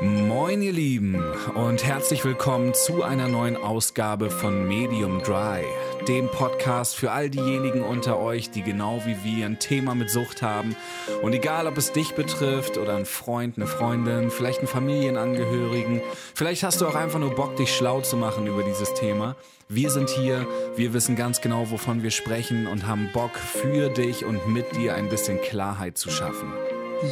[0.00, 1.20] Moin ihr Lieben
[1.54, 5.64] und herzlich willkommen zu einer neuen Ausgabe von Medium Dry,
[6.06, 10.40] dem Podcast für all diejenigen unter euch, die genau wie wir ein Thema mit Sucht
[10.40, 10.76] haben.
[11.22, 16.00] Und egal, ob es dich betrifft oder ein Freund, eine Freundin, vielleicht einen Familienangehörigen,
[16.32, 19.34] vielleicht hast du auch einfach nur Bock, dich schlau zu machen über dieses Thema.
[19.68, 20.46] Wir sind hier,
[20.76, 24.94] wir wissen ganz genau, wovon wir sprechen und haben Bock für dich und mit dir
[24.94, 26.52] ein bisschen Klarheit zu schaffen.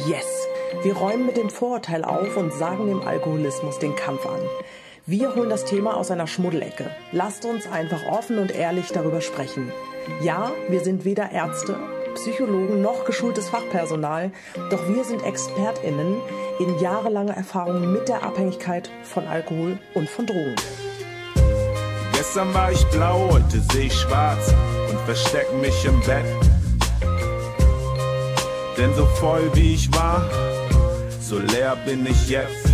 [0.07, 0.47] Yes!
[0.83, 4.39] Wir räumen mit dem Vorurteil auf und sagen dem Alkoholismus den Kampf an.
[5.05, 6.91] Wir holen das Thema aus einer Schmuddelecke.
[7.13, 9.71] Lasst uns einfach offen und ehrlich darüber sprechen.
[10.21, 11.77] Ja, wir sind weder Ärzte,
[12.15, 14.31] Psychologen noch geschultes Fachpersonal,
[14.69, 16.17] doch wir sind ExpertInnen
[16.59, 20.55] in jahrelanger Erfahrung mit der Abhängigkeit von Alkohol und von Drogen.
[22.13, 24.53] Gestern war ich blau, heute sehe ich schwarz
[24.89, 26.25] und versteck mich im Bett.
[28.77, 30.29] Denn so voll wie ich war,
[31.27, 32.71] so leer bin ich jetzt.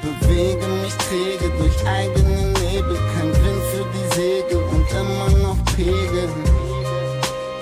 [0.00, 6.28] Bewege mich träge durch eigene Nebel, kein Wind für die Segel und immer noch Pegel.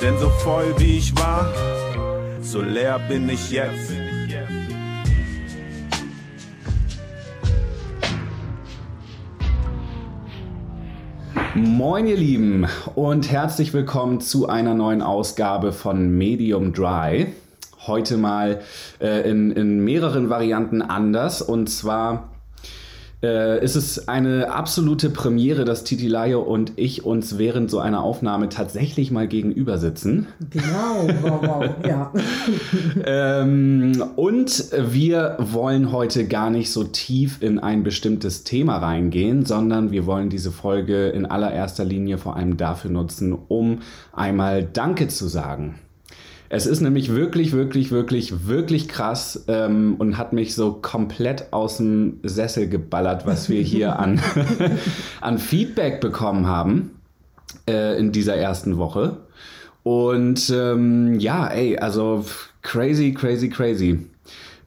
[0.03, 1.51] Denn so voll wie ich war,
[2.43, 3.93] so leer bin ich jetzt.
[11.55, 17.33] Moin ihr Lieben und herzlich willkommen zu einer neuen Ausgabe von Medium Dry.
[17.87, 18.61] Heute mal
[19.01, 22.31] äh, in, in mehreren Varianten anders und zwar
[23.25, 28.03] äh, ist es eine absolute Premiere, dass Titi Laio und ich uns während so einer
[28.03, 30.27] Aufnahme tatsächlich mal gegenüber sitzen.
[30.51, 32.13] Genau, wow, wow, ja.
[33.05, 39.91] Ähm, und wir wollen heute gar nicht so tief in ein bestimmtes Thema reingehen, sondern
[39.91, 43.79] wir wollen diese Folge in allererster Linie vor allem dafür nutzen, um
[44.13, 45.77] einmal Danke zu sagen.
[46.55, 51.79] Es ist nämlich wirklich, wirklich, wirklich, wirklich krass ähm, und hat mich so komplett aus
[51.79, 54.21] dem Sessel geballert, was wir hier an,
[55.21, 56.93] an Feedback bekommen haben
[57.69, 59.17] äh, in dieser ersten Woche.
[59.83, 62.25] Und ähm, ja, ey, also
[62.63, 64.07] crazy, crazy, crazy.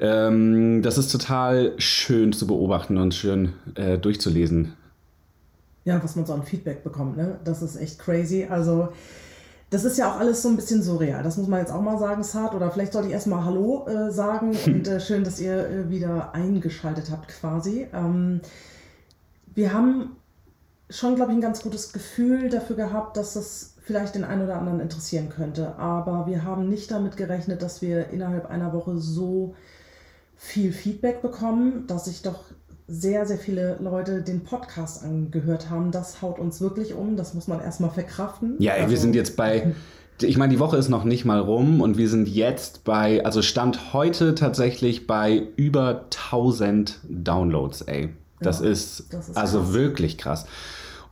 [0.01, 4.73] Ähm, das ist total schön zu beobachten und schön äh, durchzulesen.
[5.85, 7.39] Ja, was man so an Feedback bekommt, ne?
[7.45, 8.45] Das ist echt crazy.
[8.49, 8.89] Also,
[9.69, 11.23] das ist ja auch alles so ein bisschen surreal.
[11.23, 12.55] Das muss man jetzt auch mal sagen, Saad.
[12.55, 16.33] Oder vielleicht sollte ich erstmal Hallo äh, sagen und äh, schön, dass ihr äh, wieder
[16.33, 17.87] eingeschaltet habt quasi.
[17.93, 18.41] Ähm,
[19.53, 20.15] wir haben
[20.89, 24.57] schon, glaube ich, ein ganz gutes Gefühl dafür gehabt, dass das vielleicht den einen oder
[24.57, 25.75] anderen interessieren könnte.
[25.77, 29.55] Aber wir haben nicht damit gerechnet, dass wir innerhalb einer Woche so
[30.37, 32.43] viel Feedback bekommen, dass sich doch
[32.87, 35.91] sehr, sehr viele Leute den Podcast angehört haben.
[35.91, 37.17] Das haut uns wirklich um.
[37.17, 38.55] Das muss man erstmal verkraften.
[38.59, 39.73] Ja, ey, wir Also- sind jetzt bei.
[40.21, 43.43] Ich meine, die Woche ist noch nicht mal rum und wir sind jetzt bei, also
[43.43, 48.09] Stand heute tatsächlich bei über 1000 Downloads, ey.
[48.39, 49.73] Das, Ja, ist, das ist also krass.
[49.73, 50.45] wirklich krass.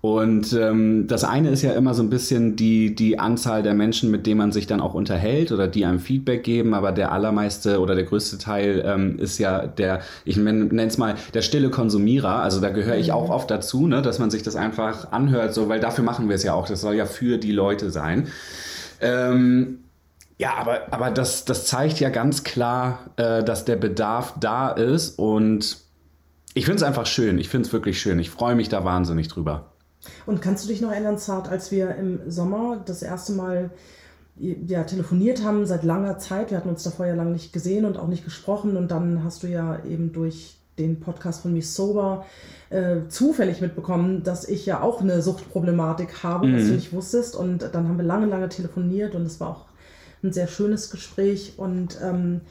[0.06, 4.12] Und ähm, das eine ist ja immer so ein bisschen die, die Anzahl der Menschen,
[4.12, 7.80] mit denen man sich dann auch unterhält oder die einem Feedback geben, aber der allermeiste
[7.80, 12.36] oder der größte Teil ähm, ist ja der, ich nenne es mal, der stille Konsumierer.
[12.36, 15.70] Also da gehöre ich auch oft dazu, ne, dass man sich das einfach anhört, so,
[15.70, 16.68] weil dafür machen wir es ja auch.
[16.68, 18.28] Das soll ja für die Leute sein.
[19.02, 19.80] Ähm,
[20.38, 25.18] ja, aber, aber das, das zeigt ja ganz klar, äh, dass der Bedarf da ist
[25.18, 25.78] und
[26.54, 27.40] ich finde es einfach schön.
[27.40, 28.20] Ich finde es wirklich schön.
[28.20, 29.72] Ich freue mich da wahnsinnig drüber.
[30.26, 33.72] Und kannst du dich noch erinnern, Zart, als wir im Sommer das erste Mal
[34.38, 37.98] ja, telefoniert haben, seit langer Zeit, wir hatten uns davor ja lange nicht gesehen und
[37.98, 42.26] auch nicht gesprochen und dann hast du ja eben durch den Podcast von Miss Sober
[42.70, 47.70] äh, zufällig mitbekommen, dass ich ja auch eine Suchtproblematik habe, was du nicht wusstest und
[47.74, 49.66] dann haben wir lange, lange telefoniert und es war auch
[50.22, 52.42] ein sehr schönes Gespräch und ähm,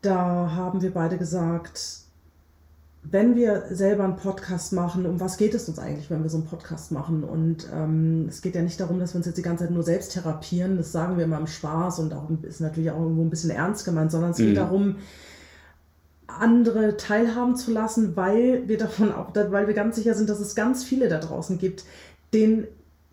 [0.00, 2.05] da haben wir beide gesagt,
[3.10, 6.38] wenn wir selber einen Podcast machen, um was geht es uns eigentlich, wenn wir so
[6.38, 7.24] einen Podcast machen?
[7.24, 9.82] Und ähm, es geht ja nicht darum, dass wir uns jetzt die ganze Zeit nur
[9.82, 13.30] selbst therapieren, das sagen wir immer im Spaß und auch ist natürlich auch irgendwo ein
[13.30, 14.96] bisschen ernst gemeint, sondern es geht darum,
[16.26, 20.54] andere teilhaben zu lassen, weil wir davon auch, weil wir ganz sicher sind, dass es
[20.54, 21.84] ganz viele da draußen gibt,
[22.32, 22.66] denen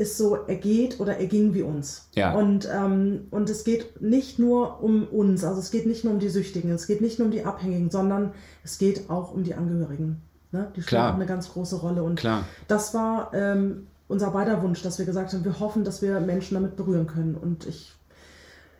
[0.03, 2.09] es so ergeht oder erging wie uns.
[2.15, 2.33] Ja.
[2.33, 6.19] Und, ähm, und es geht nicht nur um uns, also es geht nicht nur um
[6.19, 8.33] die Süchtigen, es geht nicht nur um die Abhängigen, sondern
[8.63, 10.21] es geht auch um die Angehörigen.
[10.51, 10.71] Ne?
[10.75, 12.03] Die spielen eine ganz große Rolle.
[12.03, 12.45] Und Klar.
[12.67, 16.53] das war ähm, unser beider Wunsch, dass wir gesagt haben, wir hoffen, dass wir Menschen
[16.53, 17.35] damit berühren können.
[17.35, 17.93] Und ich,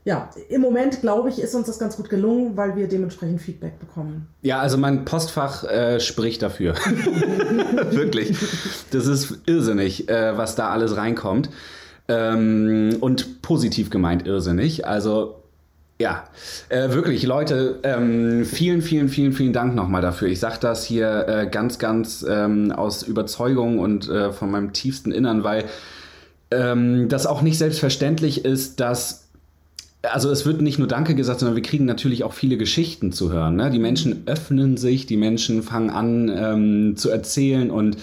[0.06, 3.80] ja, im Moment glaube ich, ist uns das ganz gut gelungen, weil wir dementsprechend Feedback
[3.80, 4.28] bekommen.
[4.42, 6.76] Ja, also mein Postfach äh, spricht dafür.
[7.92, 8.36] Wirklich.
[8.92, 11.50] Das ist irrsinnig, äh, was da alles reinkommt.
[12.10, 14.86] Ähm, und positiv gemeint irrsinnig.
[14.86, 15.40] Also
[16.02, 16.26] Ja,
[16.68, 20.28] äh, wirklich, Leute, ähm, vielen, vielen, vielen, vielen Dank nochmal dafür.
[20.28, 25.14] Ich sage das hier äh, ganz, ganz ähm, aus Überzeugung und äh, von meinem tiefsten
[25.14, 25.64] Innern, weil
[26.52, 29.23] ähm, das auch nicht selbstverständlich ist, dass
[30.04, 33.32] also es wird nicht nur Danke gesagt, sondern wir kriegen natürlich auch viele Geschichten zu
[33.32, 33.56] hören.
[33.56, 33.72] Ne?
[33.72, 37.98] Die Menschen öffnen sich, die Menschen fangen an ähm, zu erzählen und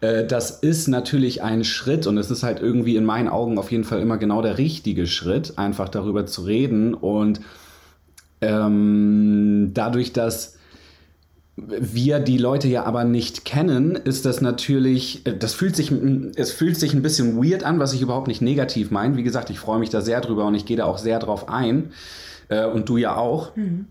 [0.00, 3.72] äh, das ist natürlich ein Schritt und es ist halt irgendwie in meinen Augen auf
[3.72, 7.40] jeden Fall immer genau der richtige Schritt, einfach darüber zu reden und
[8.40, 10.56] ähm, dadurch, dass
[11.56, 15.92] wir die Leute ja aber nicht kennen, ist das natürlich, äh, das fühlt sich,
[16.36, 19.16] es fühlt sich ein bisschen weird an, was ich überhaupt nicht negativ meine.
[19.16, 21.48] Wie gesagt, ich freue mich da sehr drüber und ich gehe da auch sehr drauf
[21.48, 21.92] ein.
[22.48, 23.56] Äh, und du ja auch.
[23.56, 23.86] Mhm.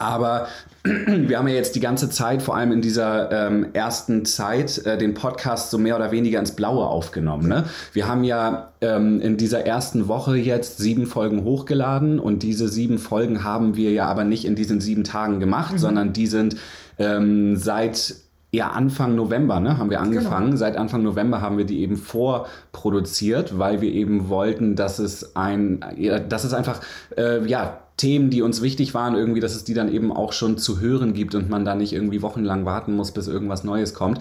[0.00, 0.48] Aber
[0.82, 4.96] wir haben ja jetzt die ganze Zeit, vor allem in dieser ähm, ersten Zeit, äh,
[4.96, 7.48] den Podcast so mehr oder weniger ins Blaue aufgenommen.
[7.48, 7.66] Ne?
[7.92, 12.98] Wir haben ja ähm, in dieser ersten Woche jetzt sieben Folgen hochgeladen und diese sieben
[12.98, 15.78] Folgen haben wir ja aber nicht in diesen sieben Tagen gemacht, mhm.
[15.78, 16.56] sondern die sind
[16.98, 18.14] ähm, seit
[18.52, 20.46] ja, Anfang November ne, haben wir angefangen.
[20.46, 20.56] Genau.
[20.56, 25.84] Seit Anfang November haben wir die eben vorproduziert, weil wir eben wollten, dass es ein,
[25.96, 26.80] ja, dass es einfach,
[27.16, 30.56] äh, ja, Themen, die uns wichtig waren, irgendwie, dass es die dann eben auch schon
[30.56, 34.20] zu hören gibt und man da nicht irgendwie wochenlang warten muss, bis irgendwas Neues kommt.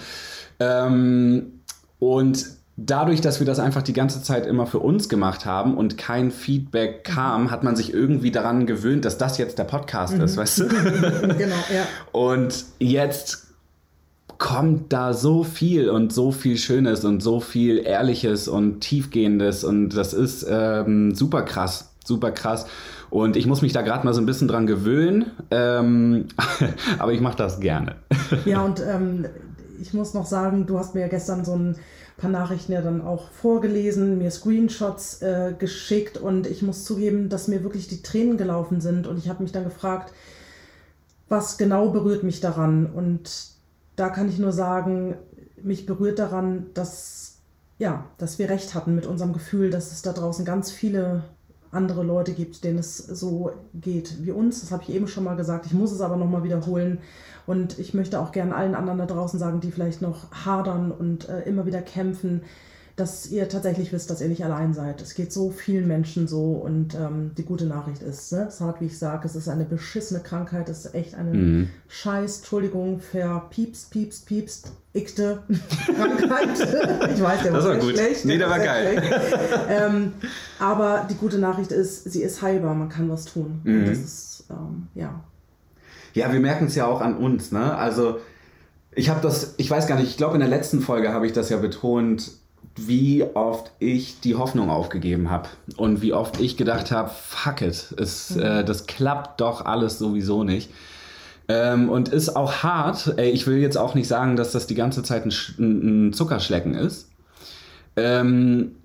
[0.59, 1.61] Ähm,
[1.97, 2.45] und
[2.75, 6.29] dadurch, dass wir das einfach die ganze Zeit immer für uns gemacht haben und kein
[6.29, 10.23] Feedback kam, hat man sich irgendwie daran gewöhnt, dass das jetzt der Podcast mhm.
[10.23, 10.67] ist, weißt du?
[11.37, 11.85] genau, ja.
[12.11, 13.47] Und jetzt
[14.39, 19.89] kommt da so viel und so viel Schönes und so viel Ehrliches und Tiefgehendes und
[19.89, 22.65] das ist ähm, super krass, super krass.
[23.09, 26.27] Und ich muss mich da gerade mal so ein bisschen dran gewöhnen, ähm,
[26.99, 27.95] aber ich mache das gerne.
[28.43, 29.25] Ja, und ähm,
[29.81, 31.77] ich muss noch sagen, du hast mir ja gestern so ein
[32.17, 37.47] paar Nachrichten ja dann auch vorgelesen, mir Screenshots äh, geschickt und ich muss zugeben, dass
[37.47, 40.11] mir wirklich die Tränen gelaufen sind und ich habe mich dann gefragt,
[41.29, 43.29] was genau berührt mich daran und
[43.95, 45.15] da kann ich nur sagen,
[45.61, 47.29] mich berührt daran, dass
[47.79, 51.23] ja, dass wir recht hatten mit unserem Gefühl, dass es da draußen ganz viele
[51.71, 54.61] andere Leute gibt, denen es so geht wie uns.
[54.61, 55.65] Das habe ich eben schon mal gesagt.
[55.65, 56.99] Ich muss es aber nochmal wiederholen.
[57.45, 61.29] Und ich möchte auch gerne allen anderen da draußen sagen, die vielleicht noch hadern und
[61.29, 62.41] äh, immer wieder kämpfen,
[62.99, 65.01] dass ihr tatsächlich wisst, dass ihr nicht allein seid.
[65.01, 68.47] Es geht so vielen Menschen so und ähm, die gute Nachricht ist, ne?
[68.47, 71.69] es hat, wie ich sage, es ist eine beschissene Krankheit, es ist echt eine mhm.
[71.87, 75.43] Scheiß, Entschuldigung, verpiepst, piepst, piepst, ikte
[75.95, 76.49] Krankheit.
[77.13, 77.93] ich weiß, der das war gut.
[77.93, 78.25] schlecht.
[78.25, 79.01] Nee, der war geil.
[79.69, 80.13] ähm,
[80.59, 83.61] aber die gute Nachricht ist, sie ist heilbar, man kann was tun.
[83.63, 83.85] Mhm.
[83.85, 85.23] das ist, ähm, ja.
[86.13, 87.75] Ja, wir merken es ja auch an uns, ne?
[87.75, 88.19] Also,
[88.91, 91.33] ich habe das, ich weiß gar nicht, ich glaube in der letzten Folge habe ich
[91.33, 92.31] das ja betont,
[92.87, 97.93] wie oft ich die Hoffnung aufgegeben habe und wie oft ich gedacht habe, fuck it,
[97.97, 98.41] es, mhm.
[98.41, 100.69] äh, das klappt doch alles sowieso nicht.
[101.47, 103.15] Ähm, und ist auch hart.
[103.17, 105.31] Ey, ich will jetzt auch nicht sagen, dass das die ganze Zeit ein,
[106.09, 107.09] ein Zuckerschlecken ist.
[107.95, 108.75] Ähm,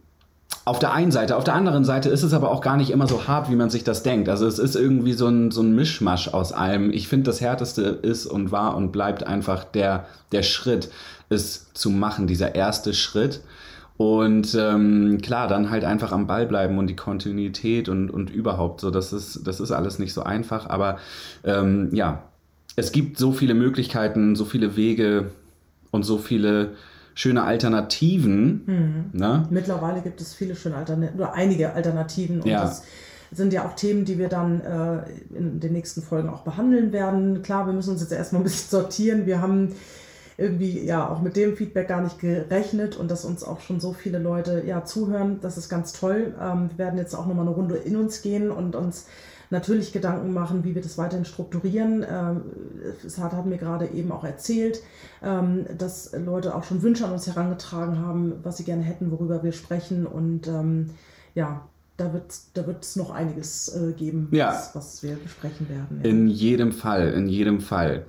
[0.64, 1.36] auf der einen Seite.
[1.36, 3.68] Auf der anderen Seite ist es aber auch gar nicht immer so hart, wie man
[3.68, 4.30] sich das denkt.
[4.30, 6.90] Also es ist irgendwie so ein, so ein Mischmasch aus allem.
[6.90, 10.90] Ich finde, das Härteste ist und war und bleibt einfach der, der Schritt,
[11.28, 13.42] es zu machen, dieser erste Schritt.
[13.96, 18.80] Und ähm, klar, dann halt einfach am Ball bleiben und die Kontinuität und, und überhaupt
[18.80, 18.90] so.
[18.90, 20.68] Das ist, das ist alles nicht so einfach.
[20.68, 20.98] Aber
[21.44, 22.24] ähm, ja,
[22.76, 25.30] es gibt so viele Möglichkeiten, so viele Wege
[25.92, 26.72] und so viele
[27.14, 28.62] schöne Alternativen.
[28.66, 29.18] Mhm.
[29.18, 29.46] Ne?
[29.50, 32.40] Mittlerweile gibt es viele schöne Alternativen oder einige Alternativen.
[32.40, 32.62] Und ja.
[32.62, 32.82] das
[33.30, 37.42] sind ja auch Themen, die wir dann äh, in den nächsten Folgen auch behandeln werden.
[37.42, 39.26] Klar, wir müssen uns jetzt erstmal ein bisschen sortieren.
[39.26, 39.72] Wir haben
[40.36, 43.92] irgendwie ja auch mit dem Feedback gar nicht gerechnet und dass uns auch schon so
[43.92, 45.38] viele Leute ja zuhören.
[45.40, 46.34] Das ist ganz toll.
[46.40, 49.06] Ähm, wir werden jetzt auch nochmal eine Runde in uns gehen und uns
[49.50, 52.04] natürlich Gedanken machen, wie wir das weiterhin strukturieren.
[52.08, 52.42] Ähm,
[53.20, 54.82] hat mir gerade eben auch erzählt,
[55.22, 59.42] ähm, dass Leute auch schon Wünsche an uns herangetragen haben, was sie gerne hätten, worüber
[59.42, 60.06] wir sprechen.
[60.06, 60.90] Und ähm,
[61.34, 64.48] ja, da wird es da wird's noch einiges äh, geben, ja.
[64.48, 66.00] was, was, wir besprechen werden.
[66.02, 66.10] Ja.
[66.10, 68.04] In jedem Fall, in jedem Fall.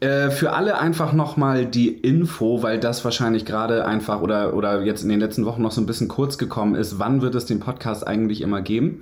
[0.00, 5.02] Äh, für alle einfach nochmal die Info, weil das wahrscheinlich gerade einfach oder, oder jetzt
[5.02, 6.98] in den letzten Wochen noch so ein bisschen kurz gekommen ist.
[6.98, 9.00] Wann wird es den Podcast eigentlich immer geben?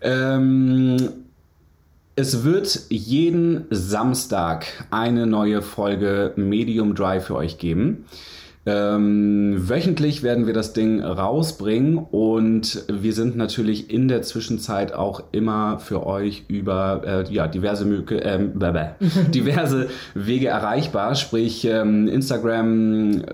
[0.00, 0.96] Ähm,
[2.14, 8.04] es wird jeden Samstag eine neue Folge Medium Dry für euch geben.
[8.64, 15.24] Ähm, wöchentlich werden wir das Ding rausbringen und wir sind natürlich in der Zwischenzeit auch
[15.32, 18.38] immer für euch über äh, ja, diverse, Möge, äh,
[19.34, 23.24] diverse Wege erreichbar, sprich ähm, Instagram,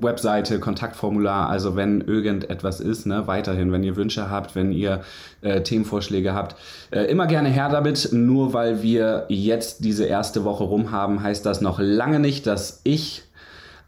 [0.00, 1.48] Webseite, Kontaktformular.
[1.48, 5.00] Also wenn irgendetwas ist, ne, weiterhin, wenn ihr Wünsche habt, wenn ihr
[5.40, 6.54] äh, Themenvorschläge habt,
[6.92, 8.10] äh, immer gerne her damit.
[8.12, 12.82] Nur weil wir jetzt diese erste Woche rum haben, heißt das noch lange nicht, dass
[12.84, 13.25] ich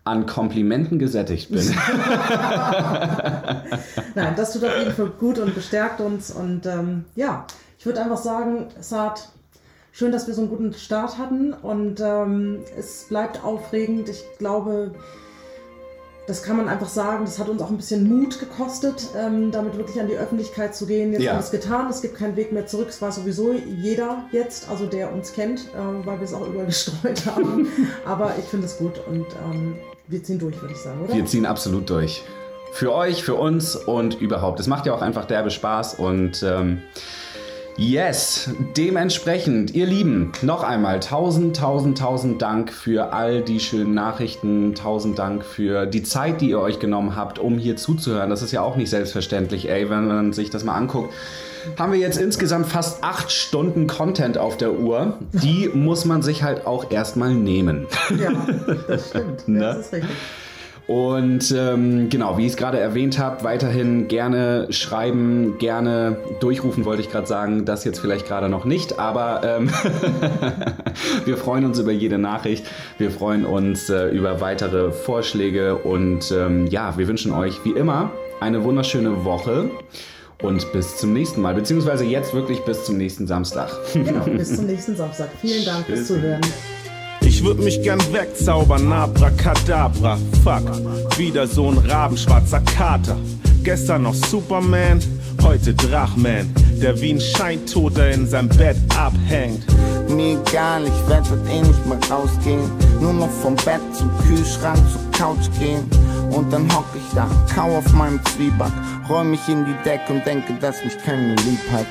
[0.09, 1.61] an Komplimenten gesättigt bin.
[4.15, 6.31] Nein, das tut auf jeden Fall gut und bestärkt uns.
[6.31, 7.47] Und ähm, ja,
[7.79, 9.29] ich würde einfach sagen, Saad,
[9.93, 11.53] schön, dass wir so einen guten Start hatten.
[11.53, 14.09] Und ähm, es bleibt aufregend.
[14.09, 14.93] Ich glaube,
[16.29, 19.79] das kann man einfach sagen, das hat uns auch ein bisschen Mut gekostet, ähm, damit
[19.79, 21.13] wirklich an die Öffentlichkeit zu gehen.
[21.13, 21.31] Jetzt ja.
[21.31, 22.89] haben wir es getan, es gibt keinen Weg mehr zurück.
[22.91, 26.67] Es war sowieso jeder jetzt, also der uns kennt, äh, weil wir es auch überall
[26.67, 27.69] gestreut haben.
[28.05, 29.77] Aber ich finde es gut und ähm,
[30.09, 31.15] wir ziehen durch, würde ich sagen, oder?
[31.15, 32.23] Wir ziehen absolut durch.
[32.73, 34.61] Für euch, für uns und überhaupt.
[34.61, 36.83] Es macht ja auch einfach derbe Spaß und ähm,
[37.79, 44.75] yes, dementsprechend, ihr Lieben, noch einmal tausend, tausend, tausend Dank für all die schönen Nachrichten,
[44.75, 48.29] tausend Dank für die Zeit, die ihr euch genommen habt, um hier zuzuhören.
[48.29, 51.15] Das ist ja auch nicht selbstverständlich, ey, wenn man sich das mal anguckt
[51.77, 55.19] haben wir jetzt insgesamt fast acht Stunden Content auf der Uhr.
[55.33, 57.87] Die muss man sich halt auch erstmal nehmen.
[58.19, 58.31] Ja,
[58.87, 59.49] das stimmt.
[59.49, 59.59] ne?
[59.59, 60.17] Das ist richtig.
[60.89, 67.03] Und ähm, genau, wie ich es gerade erwähnt habe, weiterhin gerne schreiben, gerne durchrufen, wollte
[67.03, 67.67] ich gerade sagen.
[67.67, 69.71] Das jetzt vielleicht gerade noch nicht, aber ähm,
[71.27, 72.65] wir freuen uns über jede Nachricht.
[72.97, 78.11] Wir freuen uns äh, über weitere Vorschläge und ähm, ja, wir wünschen euch wie immer
[78.41, 79.71] eine wunderschöne Woche
[80.41, 83.71] und bis zum nächsten Mal, beziehungsweise jetzt wirklich bis zum nächsten Samstag.
[83.93, 85.29] Genau, bis zum nächsten Samstag.
[85.43, 86.41] Vielen Dank fürs Zuhören.
[87.39, 91.17] Ich würd mich gern wegzaubern, Abracadabra, fuck.
[91.17, 93.17] Wieder so ein rabenschwarzer Kater.
[93.63, 94.99] Gestern noch Superman,
[95.45, 96.53] heute Drachman,
[96.83, 99.63] der wie ein Scheintoter in seinem Bett abhängt.
[100.11, 102.73] Mir egal, ich werd heute eh nicht mehr rausgehen.
[103.01, 105.89] Nur noch vom Bett zum Kühlschrank zur Couch gehen.
[106.33, 108.73] Und dann hock ich da, kau auf meinem Zwieback,
[109.09, 111.87] räum mich in die Decke und denke, dass mich keiner lieb hat.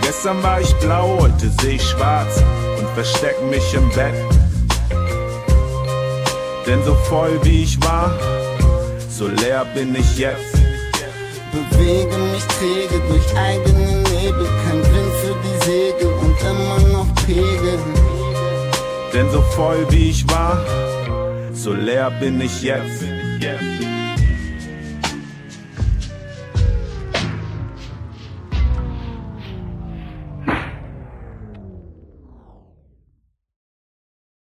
[0.00, 2.42] Gestern war ich blau, heute seh ich schwarz
[2.78, 4.37] und versteck mich im Bett.
[6.68, 8.12] Denn so voll wie ich war,
[9.08, 10.52] so leer bin ich jetzt.
[11.50, 17.78] Bewege mich träge durch eigene Nebel, kein Wind für die Segel und immer noch Pegel.
[19.14, 20.62] Denn so voll wie ich war,
[21.54, 23.02] so leer bin ich jetzt.